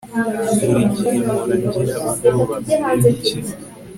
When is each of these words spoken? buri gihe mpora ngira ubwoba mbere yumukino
buri 0.67 0.83
gihe 0.95 1.13
mpora 1.25 1.55
ngira 1.63 1.99
ubwoba 2.09 2.55
mbere 2.61 2.75
yumukino 2.91 3.51